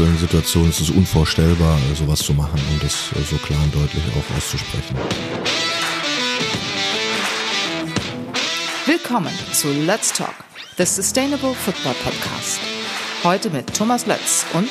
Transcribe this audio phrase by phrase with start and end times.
[0.00, 4.34] aktuellen Situation ist es unvorstellbar, sowas zu machen und das so klar und deutlich auch
[4.34, 4.96] auszusprechen.
[8.86, 10.32] Willkommen zu Let's Talk,
[10.78, 12.60] the Sustainable Football Podcast.
[13.24, 14.70] Heute mit Thomas Lötz und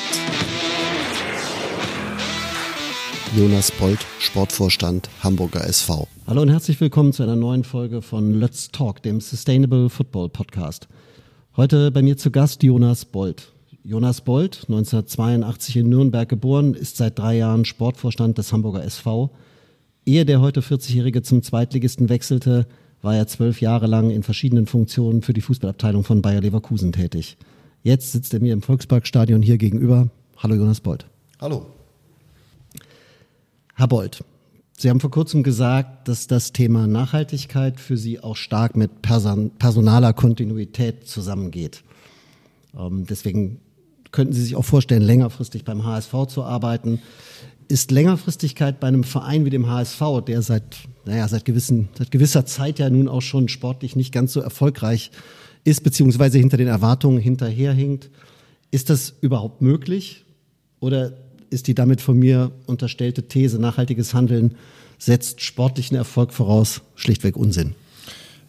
[3.38, 6.08] Jonas Bolt, Sportvorstand Hamburger SV.
[6.26, 10.88] Hallo und herzlich willkommen zu einer neuen Folge von Let's Talk, dem Sustainable Football Podcast.
[11.56, 13.52] Heute bei mir zu Gast Jonas Bolt.
[13.82, 19.30] Jonas Bolt, 1982 in Nürnberg geboren, ist seit drei Jahren Sportvorstand des Hamburger SV.
[20.04, 22.66] Ehe der heute 40-Jährige zum Zweitligisten wechselte,
[23.00, 27.38] war er zwölf Jahre lang in verschiedenen Funktionen für die Fußballabteilung von Bayer Leverkusen tätig.
[27.82, 30.08] Jetzt sitzt er mir im Volksparkstadion hier gegenüber.
[30.36, 31.06] Hallo Jonas Bolt.
[31.40, 31.66] Hallo.
[33.76, 34.22] Herr Bolt,
[34.76, 39.50] Sie haben vor kurzem gesagt, dass das Thema Nachhaltigkeit für Sie auch stark mit Person
[39.58, 41.82] personaler Kontinuität zusammengeht.
[42.78, 43.60] Ähm, deswegen
[44.12, 47.00] könnten Sie sich auch vorstellen, längerfristig beim HSV zu arbeiten.
[47.68, 52.44] Ist Längerfristigkeit bei einem Verein wie dem HSV, der seit, naja, seit, gewissen, seit gewisser
[52.44, 55.10] Zeit ja nun auch schon sportlich nicht ganz so erfolgreich
[55.64, 58.10] ist, beziehungsweise hinter den Erwartungen hinterherhinkt,
[58.70, 60.24] ist das überhaupt möglich?
[60.80, 61.12] Oder
[61.50, 64.56] ist die damit von mir unterstellte These, nachhaltiges Handeln
[64.98, 67.74] setzt sportlichen Erfolg voraus, schlichtweg Unsinn?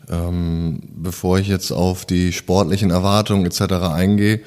[0.09, 3.61] Ähm, bevor ich jetzt auf die sportlichen Erwartungen etc.
[3.93, 4.41] eingehe,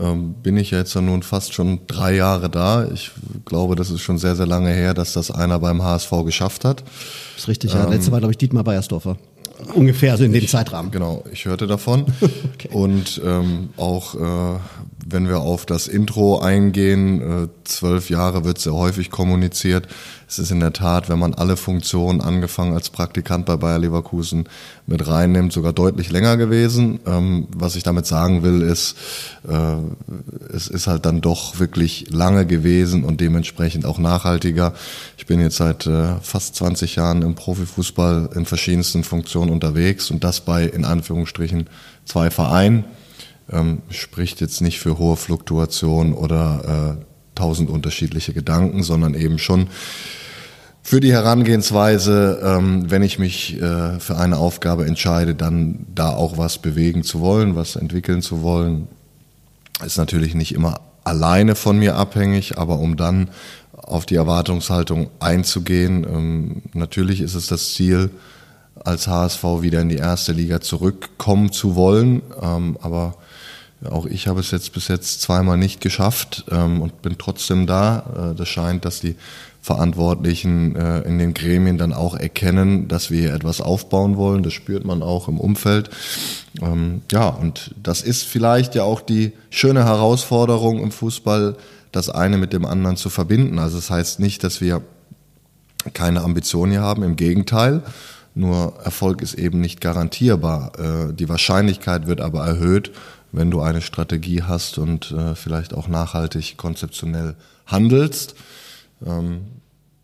[0.00, 2.88] ähm, bin ich ja jetzt nun fast schon drei Jahre da.
[2.92, 3.10] Ich
[3.44, 6.82] glaube, das ist schon sehr, sehr lange her, dass das einer beim HSV geschafft hat.
[7.34, 7.84] Das ist richtig, ja.
[7.84, 9.16] Ähm, Letzte war, glaube ich, Dietmar Beiersdorfer.
[9.74, 10.90] Ungefähr so in dem ich, Zeitrahmen.
[10.92, 12.06] Genau, ich hörte davon.
[12.54, 12.68] okay.
[12.70, 14.58] Und ähm, auch äh,
[15.10, 19.88] wenn wir auf das Intro eingehen, äh, zwölf Jahre wird sehr häufig kommuniziert.
[20.28, 24.48] Es ist in der Tat, wenn man alle Funktionen angefangen als Praktikant bei Bayer Leverkusen
[24.86, 27.00] mit reinnimmt, sogar deutlich länger gewesen.
[27.06, 28.96] Ähm, was ich damit sagen will, ist,
[29.48, 29.76] äh,
[30.54, 34.74] es ist halt dann doch wirklich lange gewesen und dementsprechend auch nachhaltiger.
[35.16, 40.22] Ich bin jetzt seit äh, fast 20 Jahren im Profifußball in verschiedensten Funktionen unterwegs und
[40.24, 41.68] das bei in Anführungsstrichen
[42.04, 42.84] zwei Vereinen
[43.50, 47.04] ähm, spricht jetzt nicht für hohe Fluktuation oder äh,
[47.34, 49.68] tausend unterschiedliche Gedanken, sondern eben schon
[50.82, 56.38] für die Herangehensweise, ähm, wenn ich mich äh, für eine Aufgabe entscheide, dann da auch
[56.38, 58.88] was bewegen zu wollen, was entwickeln zu wollen,
[59.84, 63.30] ist natürlich nicht immer alleine von mir abhängig, aber um dann
[63.72, 68.10] auf die Erwartungshaltung einzugehen, ähm, natürlich ist es das Ziel,
[68.84, 73.16] als HSV wieder in die erste Liga zurückkommen zu wollen, ähm, aber
[73.84, 78.32] auch ich habe es jetzt bis jetzt zweimal nicht geschafft ähm, und bin trotzdem da.
[78.32, 79.14] Äh, das scheint, dass die
[79.60, 84.42] Verantwortlichen äh, in den Gremien dann auch erkennen, dass wir hier etwas aufbauen wollen.
[84.42, 85.90] Das spürt man auch im Umfeld.
[86.60, 91.56] Ähm, ja, und das ist vielleicht ja auch die schöne Herausforderung im Fußball,
[91.92, 93.58] das eine mit dem anderen zu verbinden.
[93.58, 94.82] Also das heißt nicht, dass wir
[95.92, 97.82] keine Ambition hier haben, im Gegenteil.
[98.34, 100.72] Nur Erfolg ist eben nicht garantierbar.
[100.78, 102.92] Äh, die Wahrscheinlichkeit wird aber erhöht,
[103.32, 107.34] wenn du eine Strategie hast und äh, vielleicht auch nachhaltig konzeptionell
[107.66, 108.34] handelst.
[109.06, 109.42] Ähm,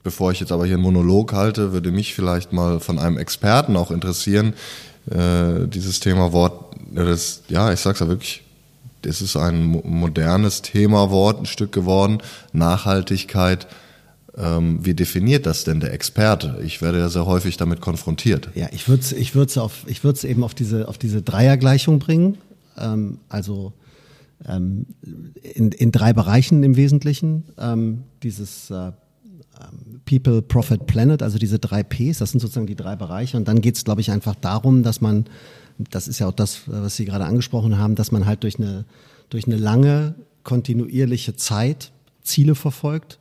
[0.03, 3.77] bevor ich jetzt aber hier einen Monolog halte, würde mich vielleicht mal von einem Experten
[3.77, 4.55] auch interessieren,
[5.11, 8.43] äh, dieses Thema Wort, das, ja, ich sag's ja wirklich,
[9.03, 12.19] es ist ein modernes Themawort, ein Stück geworden,
[12.53, 13.67] Nachhaltigkeit.
[14.37, 16.61] Ähm, wie definiert das denn der Experte?
[16.65, 18.49] Ich werde ja sehr häufig damit konfrontiert.
[18.55, 21.99] Ja, ich würde es ich würd's auf, ich würd's eben auf diese, auf diese Dreiergleichung
[21.99, 22.39] bringen.
[22.79, 23.73] Ähm, also
[24.47, 24.87] ähm,
[25.43, 27.45] in, in drei Bereichen im Wesentlichen.
[27.59, 28.93] Ähm, dieses äh,
[29.61, 33.37] ähm, People, Profit, Planet, also diese drei Ps, das sind sozusagen die drei Bereiche.
[33.37, 35.25] Und dann geht es, glaube ich, einfach darum, dass man,
[35.79, 38.85] das ist ja auch das, was Sie gerade angesprochen haben, dass man halt durch eine,
[39.31, 41.93] durch eine lange, kontinuierliche Zeit
[42.23, 43.19] Ziele verfolgt,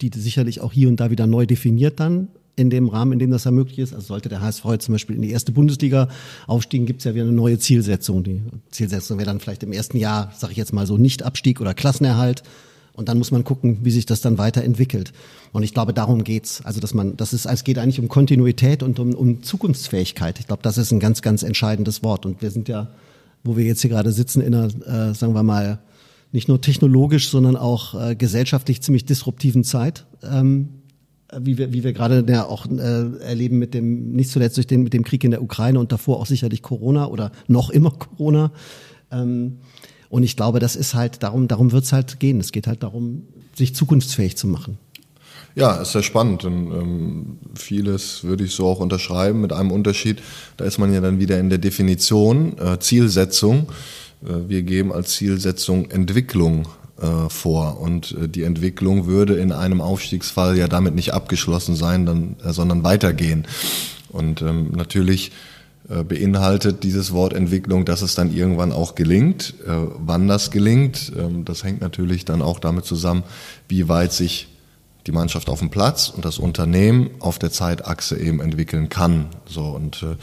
[0.00, 3.30] die sicherlich auch hier und da wieder neu definiert dann in dem Rahmen, in dem
[3.30, 3.94] das ja möglich ist.
[3.94, 6.08] Also sollte der HSV zum Beispiel in die erste Bundesliga
[6.46, 8.24] aufstiegen, gibt es ja wieder eine neue Zielsetzung.
[8.24, 11.60] Die Zielsetzung wäre dann vielleicht im ersten Jahr, sage ich jetzt mal so, nicht Abstieg
[11.60, 12.42] oder Klassenerhalt.
[12.92, 15.12] Und dann muss man gucken, wie sich das dann weiterentwickelt.
[15.52, 16.62] Und ich glaube, darum geht's.
[16.64, 20.40] Also, dass man, das ist, es geht eigentlich um Kontinuität und um, um Zukunftsfähigkeit.
[20.40, 22.26] Ich glaube, das ist ein ganz, ganz entscheidendes Wort.
[22.26, 22.88] Und wir sind ja,
[23.44, 25.78] wo wir jetzt hier gerade sitzen, in einer, äh, sagen wir mal,
[26.32, 30.04] nicht nur technologisch, sondern auch äh, gesellschaftlich ziemlich disruptiven Zeit.
[30.24, 30.70] Ähm,
[31.36, 34.82] wie wir, wie wir gerade ja auch äh, erleben mit dem, nicht zuletzt durch den,
[34.82, 38.50] mit dem Krieg in der Ukraine und davor auch sicherlich Corona oder noch immer Corona.
[39.10, 39.58] Ähm,
[40.08, 42.40] und ich glaube, das ist halt, darum, darum wird es halt gehen.
[42.40, 44.78] Es geht halt darum, sich zukunftsfähig zu machen.
[45.54, 46.44] Ja, ist sehr spannend.
[46.44, 50.22] Und, ähm, vieles würde ich so auch unterschreiben mit einem Unterschied.
[50.56, 53.68] Da ist man ja dann wieder in der Definition, äh, Zielsetzung.
[54.24, 56.68] Äh, wir geben als Zielsetzung Entwicklung
[57.00, 62.06] äh, vor und äh, die Entwicklung würde in einem Aufstiegsfall ja damit nicht abgeschlossen sein,
[62.06, 63.46] dann, äh, sondern weitergehen.
[64.10, 65.32] Und ähm, natürlich
[65.88, 69.54] äh, beinhaltet dieses Wort Entwicklung, dass es dann irgendwann auch gelingt.
[69.66, 73.22] Äh, wann das gelingt, ähm, das hängt natürlich dann auch damit zusammen,
[73.68, 74.48] wie weit sich
[75.08, 79.30] die Mannschaft auf dem Platz und das Unternehmen auf der Zeitachse eben entwickeln kann.
[79.46, 80.16] So und äh,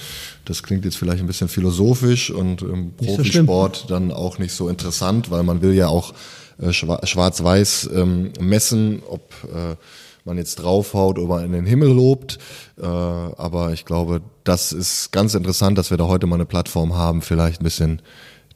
[0.46, 4.70] das klingt jetzt vielleicht ein bisschen philosophisch und im Profisport so dann auch nicht so
[4.70, 6.14] interessant, weil man will ja auch
[6.62, 9.76] äh, schwarz-weiß ähm, messen, ob äh,
[10.24, 12.38] man jetzt draufhaut oder in den Himmel lobt.
[12.80, 16.94] Äh, aber ich glaube, das ist ganz interessant, dass wir da heute mal eine Plattform
[16.94, 18.02] haben, vielleicht ein bisschen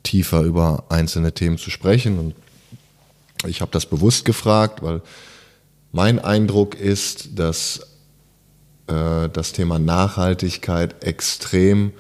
[0.04, 2.20] tiefer über einzelne Themen zu sprechen.
[2.20, 2.36] Und
[3.48, 5.02] ich habe das bewusst gefragt, weil
[5.92, 7.82] mein Eindruck ist, dass
[8.88, 11.94] äh, das Thema Nachhaltigkeit extrem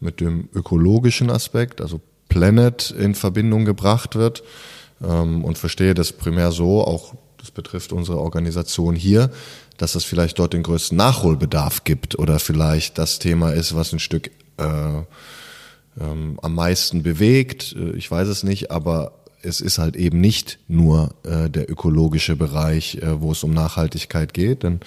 [0.00, 4.42] mit dem ökologischen Aspekt, also Planet, in Verbindung gebracht wird
[5.02, 9.30] ähm, und verstehe das primär so, auch das betrifft unsere Organisation hier,
[9.76, 13.98] dass es vielleicht dort den größten Nachholbedarf gibt oder vielleicht das Thema ist, was ein
[13.98, 15.02] Stück äh,
[16.00, 17.74] ähm, am meisten bewegt.
[17.78, 19.12] Äh, ich weiß es nicht, aber
[19.46, 24.34] es ist halt eben nicht nur äh, der ökologische Bereich, äh, wo es um Nachhaltigkeit
[24.34, 24.80] geht, denn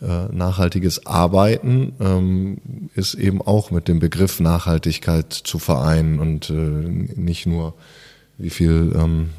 [0.00, 2.58] äh, nachhaltiges Arbeiten ähm,
[2.94, 7.74] ist eben auch mit dem Begriff Nachhaltigkeit zu vereinen und äh, nicht nur
[8.38, 9.30] wie viel ähm,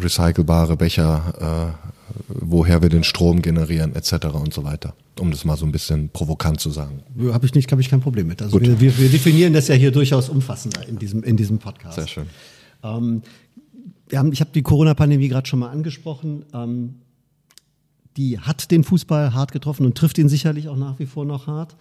[0.00, 1.94] recycelbare Becher, äh,
[2.28, 4.26] woher wir den Strom generieren, etc.
[4.26, 4.94] und so weiter.
[5.18, 7.02] Um das mal so ein bisschen provokant zu sagen.
[7.32, 8.40] Habe ich nicht, habe ich kein Problem mit.
[8.40, 11.96] Also wir, wir, wir, definieren das ja hier durchaus umfassender in diesem in diesem Podcast.
[11.96, 12.26] Sehr schön.
[12.84, 13.22] Ähm,
[14.08, 16.44] wir haben, ich habe die Corona-Pandemie gerade schon mal angesprochen.
[16.52, 16.96] Ähm,
[18.16, 21.46] die hat den Fußball hart getroffen und trifft ihn sicherlich auch nach wie vor noch
[21.46, 21.76] hart.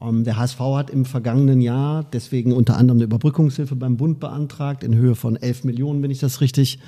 [0.00, 4.84] Ähm, der HSV hat im vergangenen Jahr deswegen unter anderem eine Überbrückungshilfe beim Bund beantragt
[4.84, 6.78] in Höhe von 11 Millionen, wenn ich das richtig,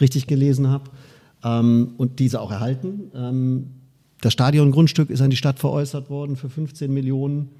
[0.00, 0.90] richtig gelesen habe.
[1.44, 3.10] Ähm, und diese auch erhalten.
[3.14, 3.66] Ähm,
[4.20, 7.50] das Stadiongrundstück ist an die Stadt veräußert worden für 15 Millionen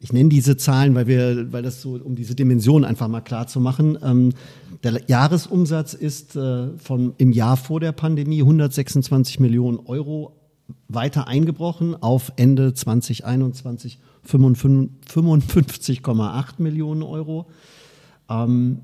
[0.00, 3.46] ich nenne diese Zahlen, weil wir, weil das so, um diese Dimension einfach mal klar
[3.46, 3.98] zu machen.
[4.02, 4.32] Ähm,
[4.82, 10.36] der Jahresumsatz ist äh, von im Jahr vor der Pandemie 126 Millionen Euro
[10.88, 17.46] weiter eingebrochen auf Ende 2021 55,8 Millionen Euro.
[18.28, 18.80] Ähm,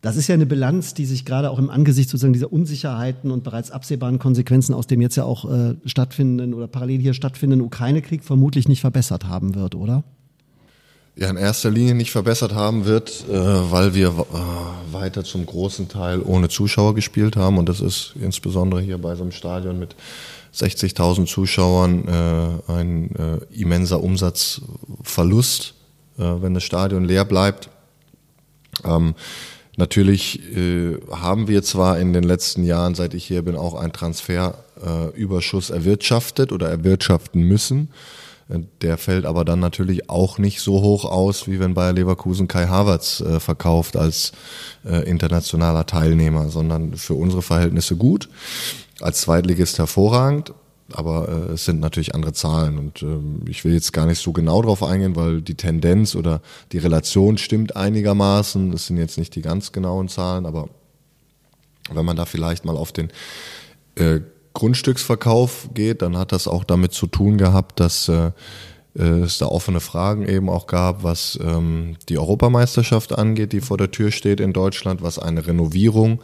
[0.00, 3.44] das ist ja eine Bilanz, die sich gerade auch im Angesicht sozusagen dieser Unsicherheiten und
[3.44, 8.24] bereits absehbaren Konsequenzen aus dem jetzt ja auch äh, stattfindenden oder parallel hier stattfindenden Ukraine-Krieg
[8.24, 10.04] vermutlich nicht verbessert haben wird, oder?
[11.14, 15.88] Ja in erster Linie nicht verbessert haben wird, äh, weil wir äh, weiter zum großen
[15.88, 19.94] Teil ohne Zuschauer gespielt haben und das ist insbesondere hier bei so einem Stadion mit
[20.54, 25.74] 60.000 Zuschauern äh, ein äh, immenser Umsatzverlust,
[26.18, 27.70] äh, wenn das Stadion leer bleibt.
[28.84, 29.14] Ähm,
[29.76, 33.92] natürlich äh, haben wir zwar in den letzten Jahren, seit ich hier bin, auch einen
[33.92, 37.88] Transferüberschuss erwirtschaftet oder erwirtschaften müssen.
[38.82, 42.66] Der fällt aber dann natürlich auch nicht so hoch aus, wie wenn Bayer Leverkusen Kai
[42.66, 44.32] Havertz äh, verkauft als
[44.84, 48.28] äh, internationaler Teilnehmer, sondern für unsere Verhältnisse gut.
[49.00, 50.52] Als Zweitligist hervorragend,
[50.92, 54.32] aber äh, es sind natürlich andere Zahlen und ähm, ich will jetzt gar nicht so
[54.32, 58.72] genau drauf eingehen, weil die Tendenz oder die Relation stimmt einigermaßen.
[58.72, 60.68] Es sind jetzt nicht die ganz genauen Zahlen, aber
[61.90, 63.10] wenn man da vielleicht mal auf den
[63.94, 64.20] äh,
[64.54, 68.32] Grundstücksverkauf geht, dann hat das auch damit zu tun gehabt, dass äh,
[68.94, 73.90] es da offene Fragen eben auch gab, was ähm, die Europameisterschaft angeht, die vor der
[73.90, 76.20] Tür steht in Deutschland, was eine Renovierung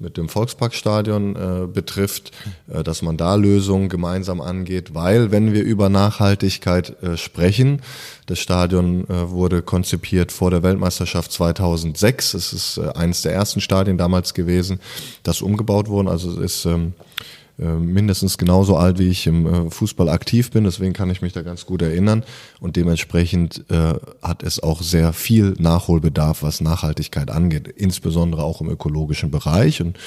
[0.00, 2.32] mit dem Volksparkstadion äh, betrifft,
[2.68, 7.82] äh, dass man da Lösungen gemeinsam angeht, weil wenn wir über Nachhaltigkeit äh, sprechen,
[8.26, 13.60] das Stadion äh, wurde konzipiert vor der Weltmeisterschaft 2006, es ist äh, eines der ersten
[13.60, 14.80] Stadien damals gewesen,
[15.22, 19.70] das umgebaut wurde, also es ist ähm, äh, mindestens genauso alt, wie ich im äh,
[19.70, 20.62] Fußball aktiv bin.
[20.62, 22.22] Deswegen kann ich mich da ganz gut erinnern.
[22.60, 28.70] Und dementsprechend äh, hat es auch sehr viel Nachholbedarf, was Nachhaltigkeit angeht, insbesondere auch im
[28.70, 29.80] ökologischen Bereich.
[29.80, 29.98] Und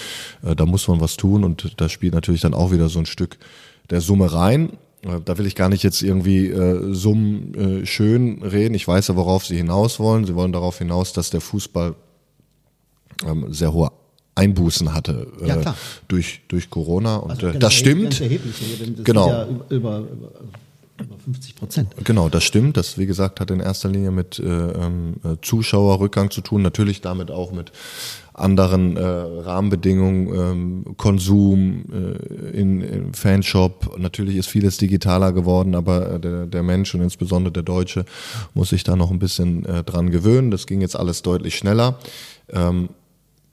[0.43, 1.43] äh, da muss man was tun.
[1.43, 3.37] Und da spielt natürlich dann auch wieder so ein Stück
[3.89, 4.77] der Summe rein.
[5.25, 6.53] Da will ich gar nicht jetzt irgendwie
[6.93, 8.75] Summen schön reden.
[8.75, 10.25] Ich weiß ja, worauf Sie hinaus wollen.
[10.25, 11.95] Sie wollen darauf hinaus, dass der Fußball
[13.25, 13.91] ähm, sehr hohe
[14.35, 15.75] Einbußen hatte äh, ja,
[16.07, 17.17] durch, durch Corona.
[17.17, 18.21] Und also äh, das stimmt.
[18.21, 19.27] Das genau.
[19.27, 19.99] Ja über, über,
[20.99, 21.89] über 50 Prozent.
[22.03, 22.77] Genau, das stimmt.
[22.77, 27.29] Das, wie gesagt, hat in erster Linie mit äh, ähm, Zuschauerrückgang zu tun, natürlich damit
[27.31, 27.71] auch mit
[28.33, 30.27] anderen äh, Rahmenbedingungen,
[30.87, 33.97] ähm, Konsum äh, in, in Fanshop.
[33.99, 38.05] Natürlich ist vieles digitaler geworden, aber der, der Mensch und insbesondere der Deutsche
[38.53, 40.49] muss sich da noch ein bisschen äh, dran gewöhnen.
[40.49, 41.99] Das ging jetzt alles deutlich schneller.
[42.49, 42.89] Ähm,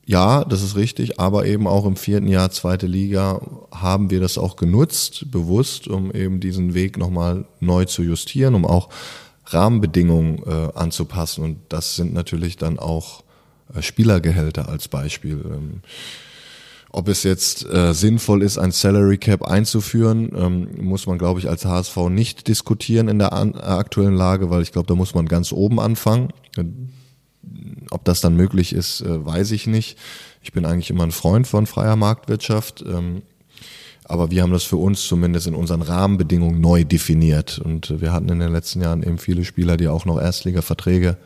[0.08, 4.38] ja, das ist richtig, aber eben auch im vierten Jahr zweite Liga haben wir das
[4.38, 8.88] auch genutzt, bewusst, um eben diesen Weg nochmal neu zu justieren, um auch
[9.44, 11.44] Rahmenbedingungen äh, anzupassen.
[11.44, 13.22] Und das sind natürlich dann auch
[13.74, 15.44] äh, Spielergehälter als Beispiel.
[15.44, 15.82] Ähm,
[16.90, 21.50] ob es jetzt äh, sinnvoll ist, ein Salary Cap einzuführen, ähm, muss man, glaube ich,
[21.50, 25.26] als HSV nicht diskutieren in der an, aktuellen Lage, weil ich glaube, da muss man
[25.26, 26.32] ganz oben anfangen.
[27.90, 29.98] Ob das dann möglich ist, äh, weiß ich nicht.
[30.42, 32.84] Ich bin eigentlich immer ein Freund von freier Marktwirtschaft.
[32.86, 33.22] Ähm,
[34.04, 37.58] aber wir haben das für uns zumindest in unseren Rahmenbedingungen neu definiert.
[37.58, 41.18] Und wir hatten in den letzten Jahren eben viele Spieler, die auch noch Erstliga-Verträge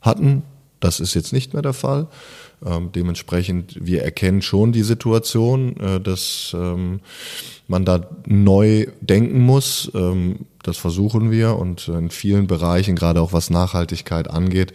[0.00, 0.44] hatten.
[0.78, 2.06] Das ist jetzt nicht mehr der Fall.
[2.64, 7.00] Ähm, dementsprechend, wir erkennen schon die Situation, äh, dass ähm,
[7.66, 9.90] man da neu denken muss.
[10.62, 14.74] Das versuchen wir und in vielen Bereichen, gerade auch was Nachhaltigkeit angeht,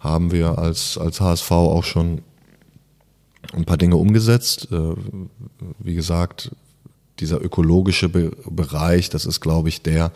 [0.00, 2.22] haben wir als, als HSV auch schon
[3.52, 4.68] ein paar Dinge umgesetzt.
[4.70, 4.94] Äh,
[5.78, 6.50] wie gesagt,
[7.20, 10.12] dieser ökologische Be Bereich, das ist, glaube ich, der,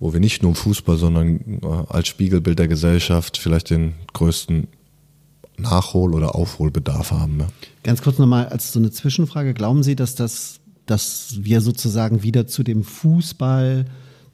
[0.00, 4.68] wo wir nicht nur im Fußball, sondern äh, als Spiegelbild der Gesellschaft vielleicht den größten
[5.58, 7.40] Nachhol- oder Aufholbedarf haben.
[7.40, 7.46] Ja.
[7.82, 9.54] Ganz kurz nochmal als so eine Zwischenfrage.
[9.54, 13.84] Glauben Sie, dass das, dass wir sozusagen wieder zu dem Fußball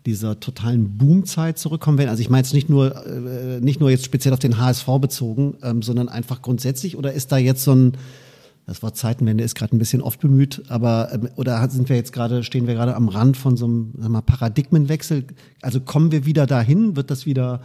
[0.09, 2.09] dieser totalen Boomzeit zurückkommen werden?
[2.09, 5.59] Also ich meine jetzt nicht nur, äh, nicht nur jetzt speziell auf den HSV bezogen,
[5.63, 7.93] ähm, sondern einfach grundsätzlich oder ist da jetzt so ein,
[8.67, 12.15] das Wort Zeitenwende ist gerade ein bisschen oft bemüht, aber ähm, oder sind wir jetzt
[12.15, 15.25] gerade, stehen wir gerade am Rand von so einem mal, Paradigmenwechsel?
[15.61, 16.97] Also kommen wir wieder dahin?
[16.97, 17.61] Wird das wieder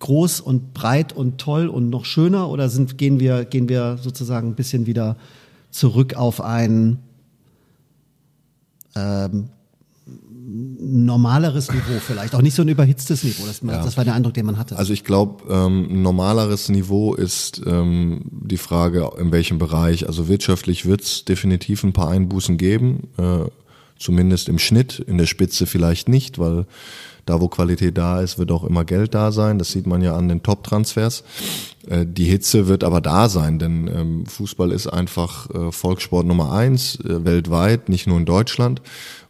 [0.00, 4.48] groß und breit und toll und noch schöner oder sind, gehen wir, gehen wir sozusagen
[4.48, 5.16] ein bisschen wieder
[5.70, 6.98] zurück auf ein
[8.96, 9.50] ähm,
[10.78, 13.46] normaleres Niveau vielleicht, auch nicht so ein überhitztes Niveau.
[13.46, 13.82] Das, ja.
[13.82, 14.76] das war der Eindruck, den man hatte.
[14.76, 20.06] Also ich glaube, ähm, ein normaleres Niveau ist ähm, die Frage, in welchem Bereich.
[20.06, 23.44] Also wirtschaftlich wird es definitiv ein paar Einbußen geben, äh,
[23.98, 26.66] zumindest im Schnitt, in der Spitze vielleicht nicht, weil
[27.26, 29.58] da, wo Qualität da ist, wird auch immer Geld da sein.
[29.58, 31.24] Das sieht man ja an den Top-Transfers.
[31.88, 36.52] Äh, die Hitze wird aber da sein, denn ähm, Fußball ist einfach äh, Volkssport Nummer
[36.52, 38.80] eins äh, weltweit, nicht nur in Deutschland.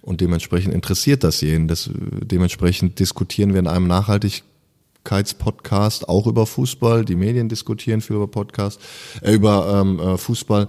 [0.07, 1.67] Und dementsprechend interessiert das jeden.
[1.67, 7.05] Das, dementsprechend diskutieren wir in einem Nachhaltigkeitspodcast auch über Fußball.
[7.05, 8.81] Die Medien diskutieren viel über Podcast,
[9.21, 10.69] äh, über ähm, äh, Fußball.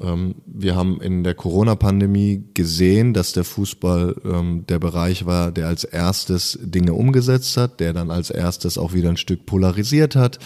[0.00, 5.66] Ähm, wir haben in der Corona-Pandemie gesehen, dass der Fußball ähm, der Bereich war, der
[5.66, 10.38] als erstes Dinge umgesetzt hat, der dann als erstes auch wieder ein Stück polarisiert hat,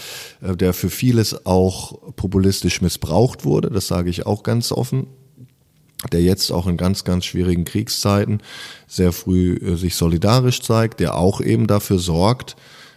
[0.43, 3.71] äh, der für vieles auch populistisch missbraucht wurde.
[3.71, 5.07] Das sage ich auch ganz offen
[6.13, 8.41] der jetzt auch in ganz, ganz schwierigen Kriegszeiten
[8.87, 12.57] sehr früh äh, sich solidarisch zeigt, der auch eben dafür sorgt,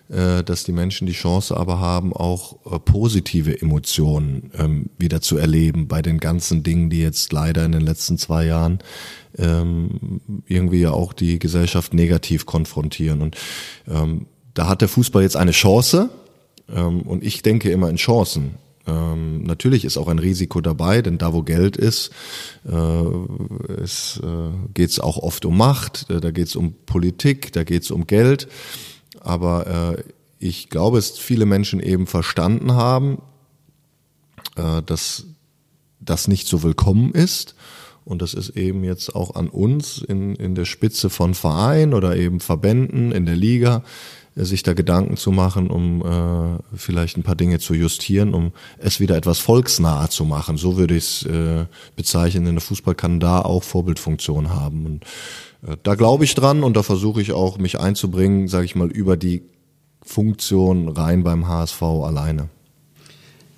[0.10, 5.38] äh, dass die Menschen die Chance aber haben, auch äh, positive Emotionen ähm, wieder zu
[5.38, 8.80] erleben bei den ganzen Dingen, die jetzt leider in den letzten zwei Jahren
[9.38, 13.22] ähm, irgendwie ja auch die Gesellschaft negativ konfrontieren.
[13.22, 13.36] Und
[13.86, 16.10] ähm, da hat der Fußball jetzt eine Chance.
[16.68, 18.56] und ich denke immer in Chancen.
[18.88, 22.12] Ähm, natürlich ist auch ein Risiko dabei, denn da wo Geld ist,
[22.66, 27.52] äh, es, äh, geht es auch oft um Macht, äh, da geht es um Politik,
[27.52, 28.48] da geht es um Geld.
[29.20, 30.04] Aber äh,
[30.40, 33.22] ich glaube, dass viele Menschen eben verstanden haben,
[34.56, 35.26] äh, dass
[36.00, 37.56] das nicht so willkommen ist.
[38.06, 42.16] Und das ist eben jetzt auch an uns in, in der Spitze von Vereinen oder
[42.16, 43.84] eben Verbänden in der Liga,
[44.46, 49.00] sich da Gedanken zu machen, um äh, vielleicht ein paar Dinge zu justieren, um es
[49.00, 50.58] wieder etwas volksnaher zu machen.
[50.58, 51.66] So würde ich es äh,
[51.96, 52.46] bezeichnen.
[52.46, 54.86] Denn der Fußball kann da auch Vorbildfunktion haben.
[54.86, 55.04] Und
[55.68, 58.92] äh, da glaube ich dran und da versuche ich auch, mich einzubringen, sage ich mal,
[58.92, 59.44] über die
[60.04, 62.50] Funktion rein beim HSV alleine.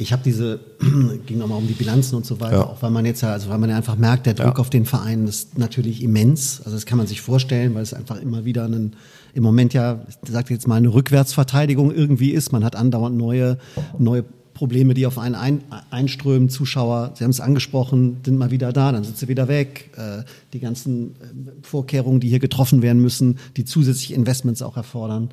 [0.01, 0.61] Ich habe diese,
[1.25, 2.65] ging nochmal um die Bilanzen und so weiter, ja.
[2.65, 4.55] auch weil man jetzt ja, also weil man ja einfach merkt, der Druck ja.
[4.55, 6.61] auf den Verein ist natürlich immens.
[6.63, 8.95] Also das kann man sich vorstellen, weil es einfach immer wieder einen,
[9.33, 12.53] im Moment ja, ich sage jetzt mal, eine Rückwärtsverteidigung irgendwie ist.
[12.53, 13.57] Man hat andauernd neue,
[13.97, 14.23] neue
[14.59, 16.49] Probleme, die auf einen ein, einströmen.
[16.49, 19.89] Zuschauer, Sie haben es angesprochen, sind mal wieder da, dann sind sie wieder weg.
[19.95, 25.29] Äh, die ganzen äh, Vorkehrungen, die hier getroffen werden müssen, die zusätzliche Investments auch erfordern.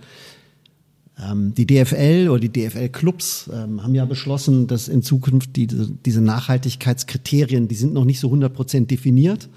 [1.18, 6.20] Ähm, die DFL oder die DFL-Clubs ähm, haben ja beschlossen, dass in Zukunft die, diese
[6.20, 9.48] Nachhaltigkeitskriterien, die sind noch nicht so 100 Prozent definiert,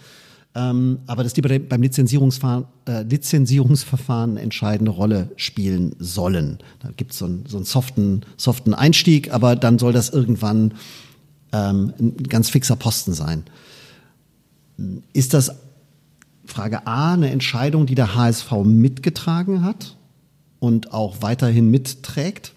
[0.55, 6.59] ähm, aber dass die bei, beim Lizenzierungsverfahren, äh, Lizenzierungsverfahren eine entscheidende Rolle spielen sollen.
[6.79, 10.73] Da gibt so es einen, so einen soften, soften Einstieg, aber dann soll das irgendwann
[11.51, 13.43] ähm, ein ganz fixer Posten sein.
[15.11, 15.51] Ist das
[16.45, 19.97] Frage A eine Entscheidung, die der HSV mitgetragen hat?
[20.59, 22.53] Und auch weiterhin mitträgt?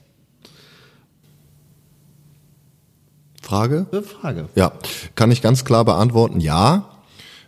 [3.41, 3.87] Frage?
[4.03, 4.49] Frage.
[4.55, 4.73] Ja,
[5.15, 6.89] kann ich ganz klar beantworten, ja,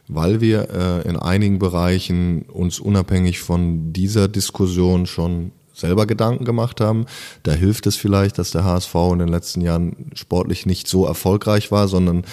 [0.08, 6.81] weil wir äh, in einigen Bereichen uns unabhängig von dieser Diskussion schon selber Gedanken gemacht
[6.81, 7.07] haben.
[7.43, 11.71] Da hilft es vielleicht, dass der HSV in den letzten Jahren sportlich nicht so erfolgreich
[11.73, 12.25] war, sondern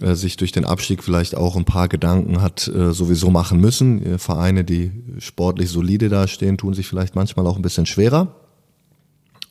[0.00, 4.04] äh, sich durch den Abstieg vielleicht auch ein paar Gedanken hat äh, sowieso machen müssen.
[4.04, 8.34] Äh, Vereine, die sportlich solide dastehen, tun sich vielleicht manchmal auch ein bisschen schwerer.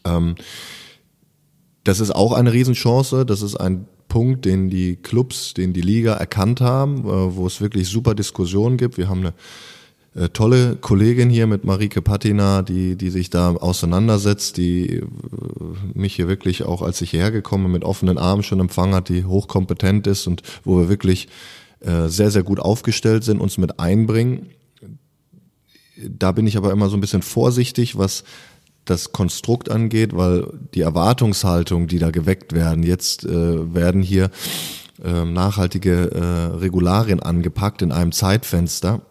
[0.04, 0.36] Ähm,
[1.84, 3.26] das ist auch eine Riesenchance.
[3.26, 7.62] Das ist ein Punkt, den die Clubs, den die Liga erkannt haben, äh, wo es
[7.62, 8.98] wirklich super Diskussionen gibt.
[8.98, 9.34] Wir haben eine
[10.34, 15.04] tolle Kollegin hier mit Marike Patina, die, die sich da auseinandersetzt, die äh,
[15.94, 19.08] mich hier wirklich auch, als ich hierher gekommen bin, mit offenen Armen schon empfangen hat,
[19.08, 21.30] die hochkompetent ist und wo wir wirklich
[21.80, 24.50] äh, sehr, sehr gut aufgestellt sind, uns mit einbringen.
[25.98, 28.26] Da bin ich aber immer so ein bisschen vorsichtig, was
[28.84, 34.30] das Konstrukt angeht, weil die Erwartungshaltung, die da geweckt werden, jetzt äh, werden hier
[35.02, 39.02] äh, nachhaltige äh, Regularien angepackt in einem Zeitfenster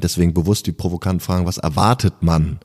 [0.00, 2.58] Deswegen bewusst die provokanten Fragen, was erwartet man?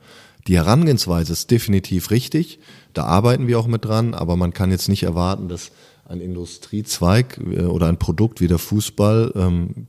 [0.48, 2.60] Die Herangehensweise ist definitiv richtig,
[2.94, 5.72] da arbeiten wir auch mit dran, aber man kann jetzt nicht erwarten, dass
[6.06, 9.88] ein Industriezweig äh, oder ein Produkt wie der Fußball ähm,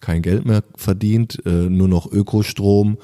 [0.00, 2.98] kein Geld mehr verdient, äh, nur noch Ökostrom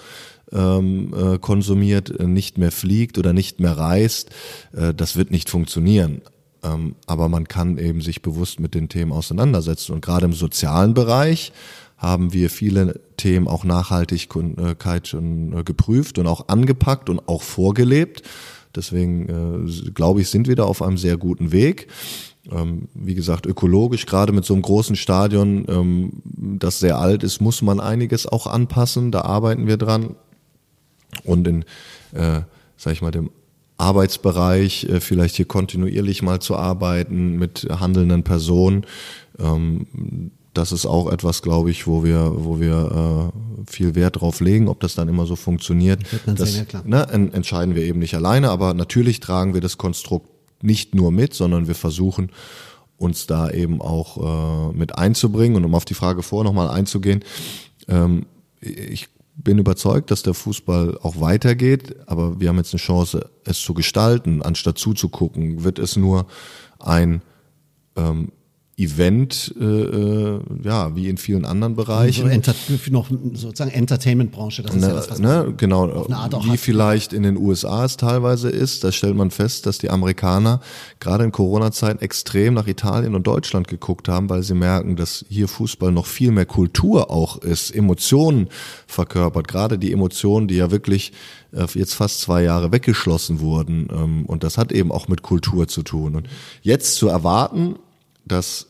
[0.52, 4.30] ähm, äh, konsumiert, nicht mehr fliegt oder nicht mehr reist.
[4.72, 6.22] das wird nicht funktionieren.
[6.62, 9.92] Ähm, aber man kann eben sich bewusst mit den Themen auseinandersetzen.
[9.92, 11.52] Und gerade im sozialen Bereich
[12.00, 18.22] haben wir viele Themen auch Nachhaltigkeit schon äh, geprüft und auch angepackt und auch vorgelebt.
[18.74, 21.88] Deswegen äh, glaube ich, sind wir da auf einem sehr guten Weg.
[22.50, 27.42] Ähm, wie gesagt, ökologisch, gerade mit so einem großen Stadion, ähm, das sehr alt ist,
[27.42, 29.12] muss man einiges auch anpassen.
[29.12, 30.16] Da arbeiten wir dran.
[31.24, 31.64] Und in,
[32.12, 32.40] äh,
[32.78, 33.30] sag ich mal, dem
[33.76, 38.86] Arbeitsbereich äh, vielleicht hier kontinuierlich mal zu arbeiten mit handelnden Personen.
[39.38, 44.40] Ähm, das ist auch etwas, glaube ich, wo wir, wo wir äh, viel Wert drauf
[44.40, 44.68] legen.
[44.68, 48.50] Ob das dann immer so funktioniert, das sehen, ja, ne, entscheiden wir eben nicht alleine.
[48.50, 50.28] Aber natürlich tragen wir das Konstrukt
[50.62, 52.30] nicht nur mit, sondern wir versuchen
[52.96, 55.56] uns da eben auch äh, mit einzubringen.
[55.56, 57.24] Und um auf die Frage vor nochmal einzugehen,
[57.88, 58.26] ähm,
[58.60, 63.60] ich bin überzeugt, dass der Fußball auch weitergeht, aber wir haben jetzt eine Chance, es
[63.60, 65.64] zu gestalten, anstatt zuzugucken.
[65.64, 66.26] Wird es nur
[66.78, 67.22] ein
[67.96, 68.32] ähm,
[68.80, 72.22] Event, äh, äh, ja, wie in vielen anderen Bereichen.
[72.22, 72.54] So enter
[72.90, 76.06] noch sozusagen Entertainment-Branche, das ist ne, ja das, was ne, genau,
[76.44, 80.60] wie vielleicht in den USA es teilweise ist, da stellt man fest, dass die Amerikaner
[80.98, 85.46] gerade in Corona-Zeiten extrem nach Italien und Deutschland geguckt haben, weil sie merken, dass hier
[85.46, 88.48] Fußball noch viel mehr Kultur auch ist, Emotionen
[88.86, 91.12] verkörpert, gerade die Emotionen, die ja wirklich
[91.52, 93.88] äh, jetzt fast zwei Jahre weggeschlossen wurden.
[93.92, 96.16] Ähm, und das hat eben auch mit Kultur zu tun.
[96.16, 96.28] Und
[96.62, 97.76] jetzt zu erwarten,
[98.24, 98.69] dass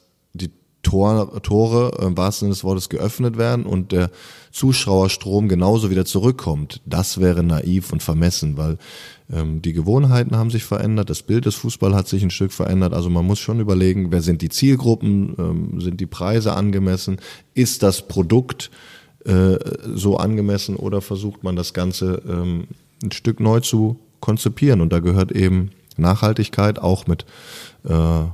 [0.83, 4.11] Tor, Tore im wahrsten Sinne des Wortes geöffnet werden und der
[4.51, 6.81] Zuschauerstrom genauso wieder zurückkommt.
[6.87, 8.79] Das wäre naiv und vermessen, weil
[9.33, 12.95] ähm, die Gewohnheiten haben sich verändert, das Bild des Fußballs hat sich ein Stück verändert.
[12.95, 17.19] Also man muss schon überlegen, wer sind die Zielgruppen, ähm, sind die Preise angemessen,
[17.55, 18.71] ist das Produkt
[19.25, 19.59] äh,
[19.95, 22.69] so angemessen oder versucht man das Ganze ähm,
[23.03, 24.81] ein Stück neu zu konzipieren.
[24.81, 27.27] Und da gehört eben Nachhaltigkeit auch mit
[27.85, 28.25] äh,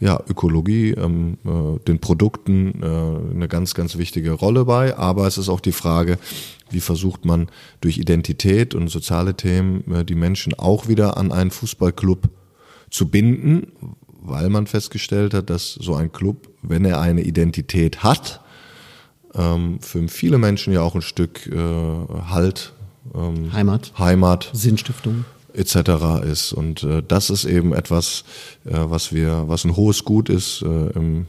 [0.00, 4.96] ja, Ökologie, ähm, äh, den Produkten äh, eine ganz, ganz wichtige Rolle bei.
[4.96, 6.18] Aber es ist auch die Frage,
[6.70, 7.48] wie versucht man
[7.82, 12.30] durch Identität und soziale Themen äh, die Menschen auch wieder an einen Fußballclub
[12.90, 13.72] zu binden,
[14.22, 18.40] weil man festgestellt hat, dass so ein Club, wenn er eine Identität hat,
[19.34, 22.72] ähm, für viele Menschen ja auch ein Stück äh, Halt,
[23.14, 26.24] ähm, Heimat, Heimat, Sinnstiftung etc.
[26.24, 26.52] ist.
[26.52, 28.24] Und äh, das ist eben etwas,
[28.64, 31.26] äh, was wir, was ein hohes Gut ist äh, im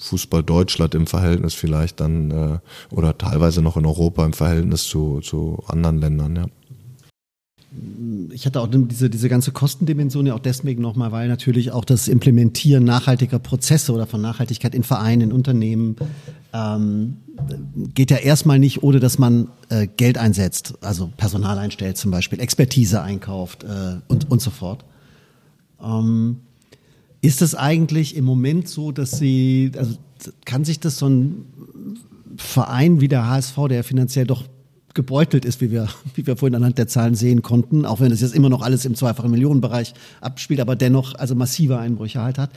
[0.00, 5.20] Fußball Deutschland im Verhältnis vielleicht dann äh, oder teilweise noch in Europa im Verhältnis zu,
[5.20, 6.44] zu anderen Ländern, ja
[8.32, 12.08] ich hatte auch diese, diese ganze Kostendimension ja auch deswegen nochmal, weil natürlich auch das
[12.08, 15.96] Implementieren nachhaltiger Prozesse oder von Nachhaltigkeit in Vereinen, in Unternehmen
[16.52, 17.16] ähm,
[17.94, 22.40] geht ja erstmal nicht, ohne dass man äh, Geld einsetzt, also Personal einstellt zum Beispiel,
[22.40, 24.84] Expertise einkauft äh, und, und so fort.
[25.82, 26.40] Ähm,
[27.20, 29.96] ist es eigentlich im Moment so, dass Sie, also
[30.44, 31.44] kann sich das so ein
[32.36, 34.44] Verein wie der HSV, der finanziell doch
[34.98, 38.20] gebeutelt ist, wie wir, wie wir vorhin anhand der Zahlen sehen konnten, auch wenn es
[38.20, 42.50] jetzt immer noch alles im zweifachen Millionenbereich abspielt, aber dennoch also massive Einbrüche halt hat.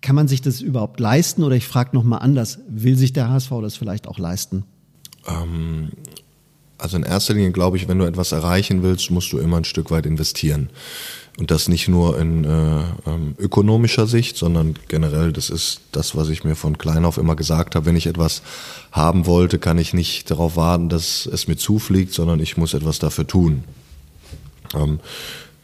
[0.00, 1.44] Kann man sich das überhaupt leisten?
[1.44, 4.64] Oder ich frage nochmal anders, will sich der HSV das vielleicht auch leisten?
[5.28, 5.90] Ähm,
[6.78, 9.64] also in erster Linie glaube ich, wenn du etwas erreichen willst, musst du immer ein
[9.64, 10.70] Stück weit investieren.
[11.38, 16.30] Und das nicht nur in äh, ähm, ökonomischer Sicht, sondern generell, das ist das, was
[16.30, 17.86] ich mir von klein auf immer gesagt habe.
[17.86, 18.42] Wenn ich etwas
[18.90, 22.98] haben wollte, kann ich nicht darauf warten, dass es mir zufliegt, sondern ich muss etwas
[22.98, 23.62] dafür tun.
[24.74, 24.98] Ähm,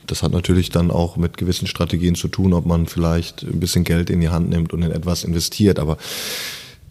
[0.06, 3.82] das hat natürlich dann auch mit gewissen Strategien zu tun, ob man vielleicht ein bisschen
[3.82, 5.80] Geld in die Hand nimmt und in etwas investiert.
[5.80, 5.96] Aber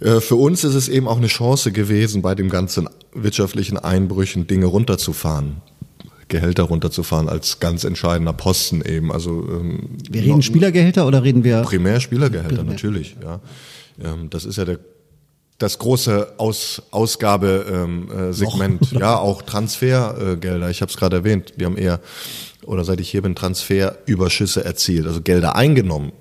[0.02, 4.46] äh, für uns ist es eben auch eine Chance gewesen, bei dem ganzen wirtschaftlichen Einbrüchen
[4.48, 5.62] Dinge runterzufahren.
[6.34, 9.12] Gehälter runterzufahren als ganz entscheidender Posten eben.
[9.12, 12.74] Also ähm, wir reden Spielergehälter oder reden wir primär Spielergehälter primär.
[12.74, 13.15] natürlich.
[13.22, 13.39] Ja,
[14.04, 14.80] ähm, das ist ja der
[15.60, 18.82] das große Aus, Ausgabesegment.
[18.91, 20.69] Ähm, äh, ja, auch Transfergelder.
[20.72, 21.54] Ich habe es gerade erwähnt.
[21.56, 22.02] Wir haben eher
[22.63, 26.12] oder seit ich hier bin Transferüberschüsse erzielt, also Gelder eingenommen.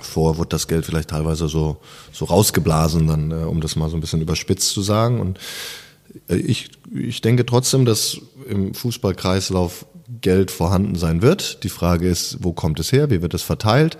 [0.00, 1.78] Vor wird das Geld vielleicht teilweise so
[2.12, 5.40] so rausgeblasen, dann äh, um das mal so ein bisschen überspitzt zu sagen und
[6.28, 9.86] ich, ich denke trotzdem, dass im Fußballkreislauf
[10.20, 11.64] Geld vorhanden sein wird.
[11.64, 13.10] Die Frage ist, wo kommt es her?
[13.10, 13.98] Wie wird es verteilt?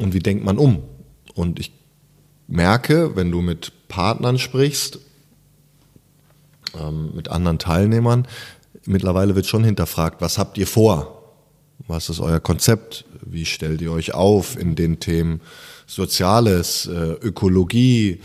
[0.00, 0.82] Und wie denkt man um?
[1.34, 1.72] Und ich
[2.46, 4.98] merke, wenn du mit Partnern sprichst,
[6.78, 8.26] ähm, mit anderen Teilnehmern,
[8.84, 11.14] mittlerweile wird schon hinterfragt, was habt ihr vor?
[11.86, 13.04] Was ist euer Konzept?
[13.24, 15.40] Wie stellt ihr euch auf in den Themen
[15.86, 18.20] Soziales, äh, Ökologie,